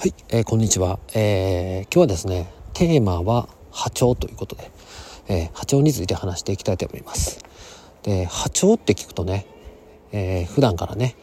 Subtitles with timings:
[0.00, 4.70] はい、えー、こんにちは、えー、今日はですねテーマは波長ということで、
[5.28, 7.44] えー、波長について話していきたいと思います。
[8.02, 9.44] で波長って聞くとね、
[10.10, 11.16] えー、普段からね、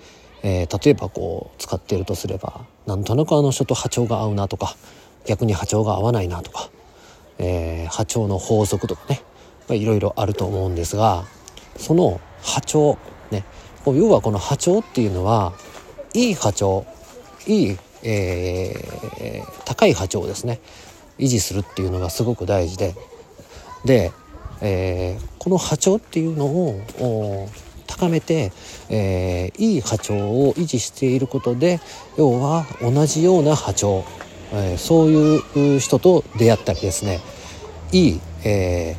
[0.43, 4.75] えー、例えばこう使っているとすればなんとなくあの人と波長が合うなとか
[5.25, 6.69] 逆に波長が合わないなとか、
[7.39, 9.23] えー、波長の法則とかね
[9.75, 11.25] いろいろあると思うんですが
[11.77, 12.99] その波長
[13.31, 13.43] ね
[13.87, 15.53] 要はこの波長っていうのは
[16.13, 16.85] いい波長
[17.47, 17.77] いい
[18.07, 20.59] えー、高い波長をですね。
[21.19, 22.95] 維持するっていうのがすごく大事で。
[23.85, 24.11] で、
[24.61, 27.49] えー、この波長っていうのを
[27.85, 28.51] 高めて、
[28.89, 31.79] えー、いい波長を維持していることで
[32.17, 34.03] 要は同じような波長、
[34.51, 37.19] えー、そういう人と出会ったりですね。
[37.91, 38.95] いい、え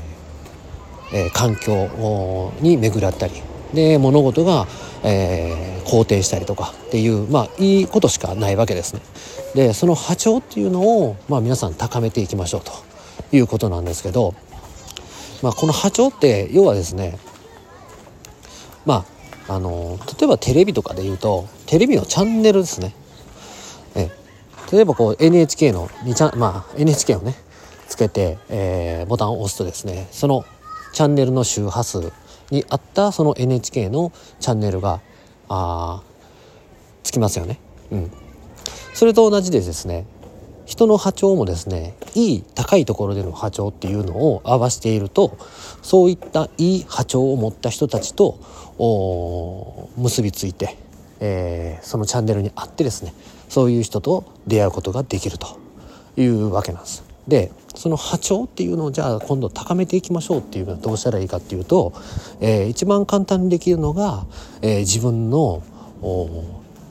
[1.12, 3.34] ーえー、環境に巡らったり
[3.74, 4.66] で物事が、
[5.04, 9.00] えー、肯定したりとかっていうまあいいことしかないわけですね。
[9.54, 12.72] でその波長っていうのを、まあ、皆さん高めていきましょうと
[13.32, 14.34] いうことなんですけど、
[15.42, 17.18] まあ、この波長って要はですね
[18.84, 19.04] ま
[19.48, 22.94] ああの例えばテレビとかで言うとテレビのチャンネルですね。
[23.94, 24.10] え
[24.72, 27.34] 例えばこう NHK の2チャン、まあ、NHK をね
[27.88, 30.44] つけて、えー、ボタンを押すとですねその
[30.92, 32.12] チャンネルの周波数
[32.50, 35.00] にあったその NHK のチャンネルが
[35.48, 36.02] あ
[37.02, 37.58] つきますよね。
[37.90, 38.12] うん、
[38.94, 40.06] それと同じでですね
[40.66, 45.38] 人の波長もですねいい高いところでの波長っていうのを合わせていると
[45.80, 48.38] そういったいい波長を持った人たちと
[49.96, 50.76] 結びついて、
[51.20, 53.14] えー、そのチャンネルにあってですね
[53.48, 55.58] そういう人と出会うことができると
[56.18, 57.02] いうわけなんです。
[57.26, 61.92] でその波長っていうのをじゃあ今度高めていきましょうっていうのはどうしたらいいかっていうと、
[62.40, 64.26] えー、一番簡単にできるのが、
[64.62, 65.62] えー、自分の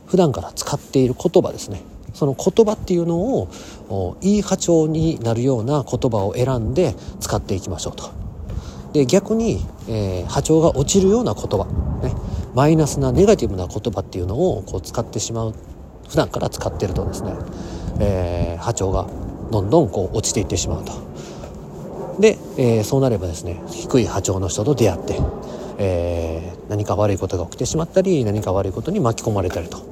[0.05, 1.81] 普段から使っている言葉ですね
[2.13, 8.09] その言葉っていうのをいい波長になるような言葉を選んで使っていきましょうと。
[8.94, 11.67] で逆に、えー、波長が落ちるような言葉、
[12.01, 12.13] ね、
[12.56, 15.53] マイナスなネガティブな言葉っていうのをこう使ってしまう
[16.07, 17.33] 普段から使ってるとですね、
[18.00, 20.94] えー、波長がどんどんこう落ちていってしまうと。
[22.19, 25.19] で、えー、そうなればですね低い波長の人と出会って、
[25.78, 29.88] えー、何か悪いことが起きてしまったり何か悪いことに巻き込まれたりと。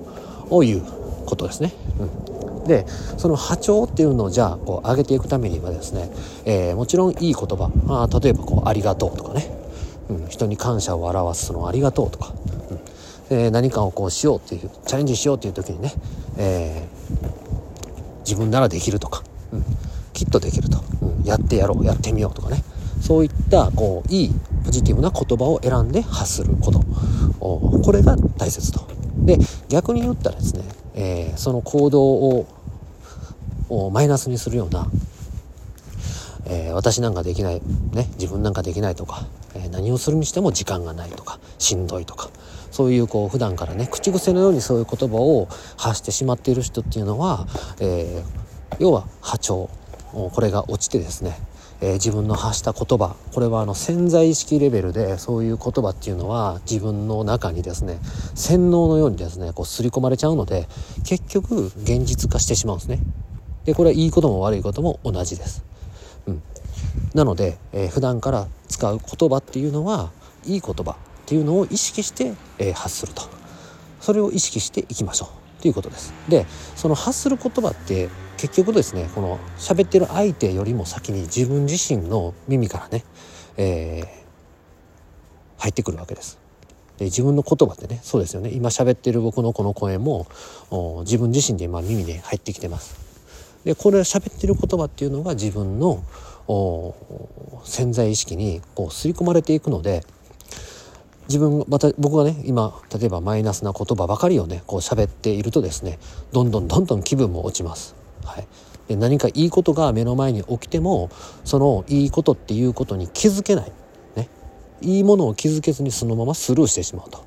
[0.63, 0.81] いう
[1.25, 1.73] ことですね。
[1.99, 2.85] うん、で
[3.17, 6.09] その波長っていうのをじゃあこう上げていくためにはですね、
[6.45, 7.71] えー、もちろんいい言葉。
[7.85, 9.49] まあ例えばこう「ありがとう」とかね、
[10.09, 12.33] うん、人に感謝を表すその「ありがとう」とか、
[12.69, 12.79] うん。
[13.37, 15.93] え、何かをこうしようっていうチャレンジしようっていう時にね、
[16.37, 19.23] えー、自分ならできるとか、
[19.55, 19.65] うん、
[20.13, 22.63] きっとできると、うん、やってやろうやってみようとかね。
[23.01, 24.31] そういったこういい
[24.63, 26.83] ポジティブな言葉を選んで発すること。
[27.39, 28.87] これが大切と。
[29.17, 29.37] で
[29.69, 30.63] 逆に言ったらですね、
[30.95, 34.87] えー、その行動をマイナスにするような、
[36.45, 37.61] えー、私なんかできない、
[37.91, 42.29] ね、自分なんかできないとか、えー、何をするにしても時間がないとかしんどいとか
[42.71, 47.47] そういうこう普段からね口癖のようにそういう言葉を発してしまっている人っていうのは、
[47.79, 48.21] え
[48.79, 49.69] 要は波長
[50.11, 51.37] これが落ちてですね
[51.81, 57.99] えー、自分の発した言葉これはあの潜在意識レベルでそういう言葉っていうのは自分の中にですね
[58.33, 60.67] 洗脳のようにですねこう刷り込まれちゃうので
[61.05, 62.99] 結局現実化してしまうんですね。
[63.65, 65.63] でこれはいいことも悪いことも同じです。
[66.27, 66.41] うん、
[67.13, 70.11] なので、えー、普段から使う言葉っていうのは
[70.45, 73.23] いい言葉っていうのを意識して、えー、発すると
[73.99, 76.13] それを意識していきましょうということです。
[76.29, 83.03] でその発する言葉って結局ですねこの喋ってる相手よりも先に自分自身の耳からね、
[83.57, 86.39] えー、入ってくるわけです。
[86.97, 90.27] で自分の言葉ってねそうですよね今喋ってる僕のこの声も
[91.01, 92.95] 自分自身で今耳に入ってきてます。
[93.65, 96.03] でこれ喋ってる言葉っていうのが自分の
[97.63, 100.03] 潜在意識にこう刷り込まれていくので
[101.27, 105.97] 自分また僕がね今例えばマイナスな言葉ばかりをねこう喋っているとですね
[106.31, 108.04] どんどんどんどん気分も落ちます。
[108.25, 108.47] はい、
[108.87, 111.09] で何かいいことが目の前に起きても
[111.43, 113.71] そのいいことっていうことに気づけない、
[114.15, 114.29] ね、
[114.81, 117.23] いいものを気づけずにそのままスルーしてしまうと。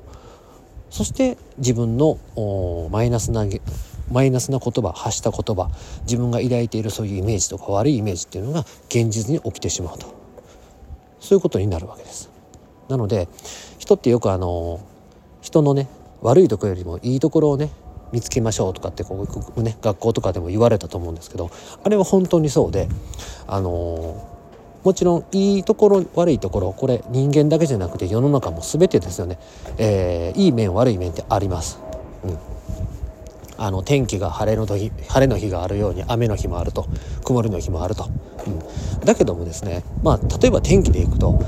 [0.89, 2.17] そして自分の
[2.91, 3.45] マイナスな
[4.11, 5.69] マイナスな言葉発した言葉
[6.01, 10.07] 自分が抱いているそういうイメージとか悪いイメージっていうのが現実に起きてしまうと。
[11.19, 12.29] そういうことになるわけです。
[12.87, 13.27] なので
[13.77, 14.79] 人ってよくあの
[15.41, 15.87] 人のね
[16.21, 17.69] 悪いところよりもいいところをね
[18.11, 21.49] 見つけましょうとかってこう、ね、学校とかでも言われたと思うんですけど
[21.83, 22.87] あれは本当にそうで
[23.47, 24.39] あの
[24.83, 29.37] もちろんいいところ悪いところこれ人間だけじゃなくて世の中も全てですよね、
[29.77, 31.79] えー、いい面悪い面ってあります。
[32.23, 32.37] うん。
[33.57, 36.87] あの天気が晴れの時晴れの日があるように雨の日もあると
[37.25, 38.07] 曇りの日もあると、
[38.47, 38.49] う
[39.01, 41.43] ん、だけどもですねまあ例えば天気でいくと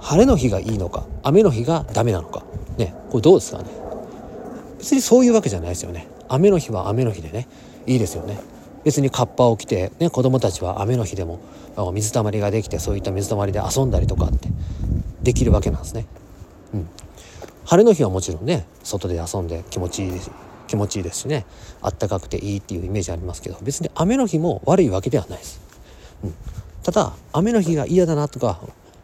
[0.00, 2.44] 晴れの日がいいのか雨の日がダメなのか
[2.78, 3.85] ねこれどうですかね。
[4.86, 7.48] 別にそういうわけじゃないですよね雨の日は雨の日でね
[7.88, 8.38] いいですよね
[8.84, 11.40] 別にカッパを着て、ね、子供たちは雨の日でも
[11.92, 14.48] 水たまりができてそういった水たまりで遊んだりとかって
[15.24, 16.06] できるわけなんですね。
[16.72, 16.88] うん、
[17.64, 20.30] 晴れの日はもちろんね外で遊んで気持ちいいです
[20.68, 21.46] 気持ちいいですしね
[21.82, 25.60] あったかくていいっていうイメージありますけど別に雨の日も悪いわけではないです。
[26.22, 26.34] うん、
[26.84, 28.60] ただ雨の日が嫌だなとか、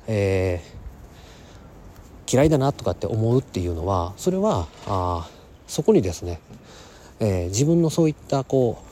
[0.06, 5.28] えー、嫌いだなとかって思うっていうのはそれはあ
[5.72, 6.38] そこにですね、
[7.18, 8.84] えー、自分のそういったこう思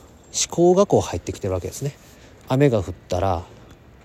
[0.49, 1.95] 考がこう入ってきてるわけですね。
[2.47, 3.43] 雨が降ったら、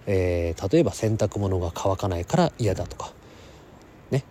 [0.06, 3.14] えー、例えば洗濯物が乾かないから嫌だとか、
[4.10, 4.24] ね、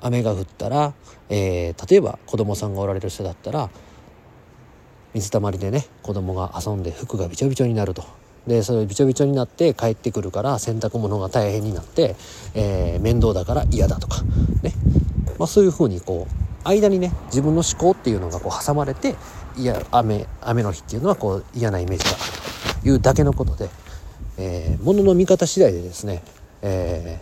[0.00, 0.94] 雨が降ったら、
[1.28, 3.68] えー、例えば子供さんがおられる人だったら
[5.12, 8.02] 水たまりでね子供が遊んで服がびちょびちょになると。
[8.46, 12.16] でそれびちょびちょになって帰ってくるから洗濯物が大変になって、
[12.54, 14.22] えー、面倒だから嫌だとか
[14.62, 14.72] ね、
[15.38, 19.16] まあ、そういうふうにこう間にね自分の思考っていうのがこう挟まれて
[19.56, 23.68] いや雨雨の日っていうのはこう嫌なイメージがあるというだけのことで、
[24.38, 26.22] えー、物の見方次第でですね、
[26.62, 27.20] え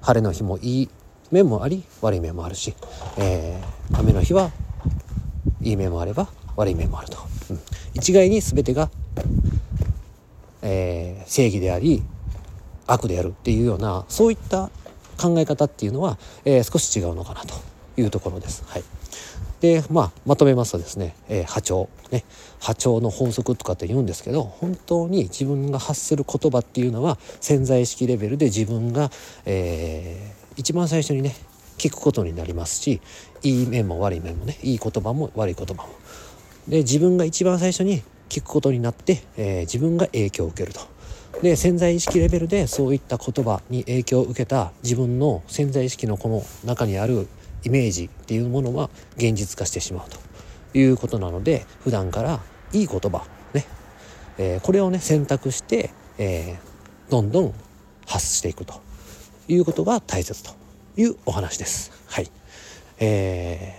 [0.00, 0.90] ー、晴れの日もいい
[1.30, 2.74] 面もあり悪い面もあるし、
[3.18, 4.50] えー、雨の日は
[5.60, 7.18] いい面もあれば悪い面もあると、
[7.50, 7.60] うん、
[7.94, 8.90] 一概に全てが、
[10.62, 12.02] えー、正義であり
[12.86, 14.70] 悪であるっていうようなそういった
[15.20, 17.54] 考え方っていうのは、えー、少し違うのかなと。
[17.98, 18.64] いうところです。
[18.66, 18.84] はい
[19.60, 22.24] で、まあ、まとめますとですね、えー、波長、ね、
[22.60, 29.10] 波長の法則とかって言うんですけど、本当に自分が発する言葉っていうのは潜在意識レベルで自分が、
[29.46, 31.34] えー、一番最初にね、
[31.76, 33.00] 聞くことになりますし、
[33.42, 35.88] いい面も悪い面もね、いい言葉も悪い言葉も。
[36.68, 40.80] で、自分が一番最初に聞くことになって、えー、自分が影響を受けると。
[41.42, 47.28] で潜在意識レベルでそういった言葉に影響を受けた自分の潜在意識のこの中にある
[47.64, 52.40] イメージっていうものは現実化してしまうということなので普段から
[52.72, 53.64] いい言葉ね、
[54.38, 57.54] えー、これをね選択して、えー、どんどん
[58.06, 58.80] 発していくと
[59.48, 60.52] いうことが大切と
[60.96, 61.92] いうお話です。
[62.06, 62.30] はい、
[62.98, 63.74] え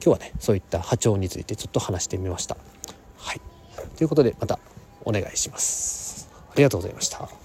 [0.00, 2.56] ー、今日はねそういった波長についてちょっと話してみました。
[3.16, 3.40] はい、
[3.96, 4.58] ということでまた
[5.04, 6.28] お願いします。
[6.50, 7.41] ありがとうございました。